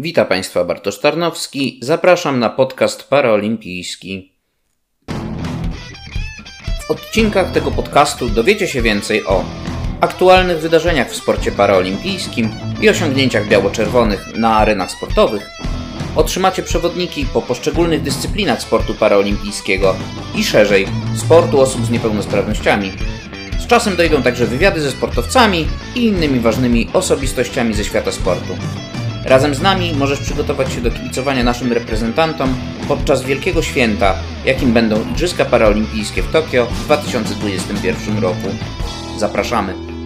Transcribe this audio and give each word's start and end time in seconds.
Witam 0.00 0.26
Państwa 0.26 0.64
Bartosz 0.64 1.00
Tarnowski. 1.00 1.78
Zapraszam 1.82 2.40
na 2.40 2.50
podcast 2.50 3.08
paraolimpijski. 3.08 4.32
W 6.86 6.90
odcinkach 6.90 7.52
tego 7.52 7.70
podcastu 7.70 8.28
dowiecie 8.28 8.68
się 8.68 8.82
więcej 8.82 9.26
o 9.26 9.44
aktualnych 10.00 10.58
wydarzeniach 10.58 11.10
w 11.10 11.16
sporcie 11.16 11.52
paraolimpijskim 11.52 12.50
i 12.80 12.88
osiągnięciach 12.88 13.48
biało-czerwonych 13.48 14.36
na 14.36 14.56
arenach 14.56 14.90
sportowych. 14.90 15.50
Otrzymacie 16.16 16.62
przewodniki 16.62 17.26
po 17.32 17.42
poszczególnych 17.42 18.02
dyscyplinach 18.02 18.62
sportu 18.62 18.94
paraolimpijskiego 18.94 19.96
i 20.34 20.44
szerzej 20.44 20.86
sportu 21.16 21.60
osób 21.60 21.86
z 21.86 21.90
niepełnosprawnościami. 21.90 22.92
Z 23.58 23.66
czasem 23.66 23.96
dojdą 23.96 24.22
także 24.22 24.46
wywiady 24.46 24.80
ze 24.80 24.90
sportowcami 24.90 25.66
i 25.94 26.04
innymi 26.04 26.40
ważnymi 26.40 26.88
osobistościami 26.92 27.74
ze 27.74 27.84
świata 27.84 28.12
sportu. 28.12 28.56
Razem 29.28 29.54
z 29.54 29.60
nami 29.60 29.92
możesz 29.94 30.20
przygotować 30.20 30.72
się 30.72 30.80
do 30.80 30.90
kibicowania 30.90 31.44
naszym 31.44 31.72
reprezentantom 31.72 32.54
podczas 32.88 33.22
wielkiego 33.22 33.62
święta, 33.62 34.14
jakim 34.44 34.72
będą 34.72 35.10
Igrzyska 35.10 35.44
Paraolimpijskie 35.44 36.22
w 36.22 36.32
Tokio 36.32 36.66
w 36.66 36.84
2021 36.84 38.18
roku. 38.18 38.48
Zapraszamy! 39.18 39.97